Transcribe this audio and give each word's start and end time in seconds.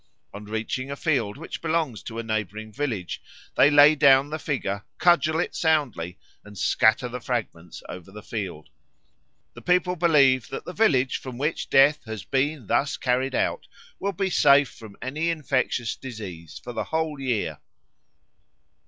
On 0.33 0.45
reaching 0.45 0.89
a 0.89 0.95
field 0.95 1.37
which 1.37 1.61
belongs 1.61 2.01
to 2.01 2.17
a 2.17 2.23
neighbouring 2.23 2.73
village 2.73 3.21
they 3.53 3.69
lay 3.69 3.93
down 3.93 4.31
the 4.31 4.39
figure, 4.39 4.83
cudgel 4.97 5.39
it 5.39 5.53
soundly, 5.53 6.17
and 6.43 6.57
scatter 6.57 7.07
the 7.07 7.19
fragments 7.19 7.83
over 7.87 8.11
the 8.11 8.23
field. 8.23 8.69
The 9.53 9.61
people 9.61 9.95
believe 9.95 10.47
that 10.49 10.65
the 10.65 10.73
village 10.73 11.17
from 11.19 11.37
which 11.37 11.69
Death 11.69 12.03
has 12.05 12.23
been 12.23 12.65
thus 12.65 12.97
carried 12.97 13.35
out 13.35 13.67
will 13.99 14.11
be 14.11 14.31
safe 14.31 14.69
from 14.71 14.97
any 15.03 15.29
infectious 15.29 15.95
disease 15.95 16.59
for 16.63 16.73
the 16.73 16.85
whole 16.85 17.19
year. 17.19 17.59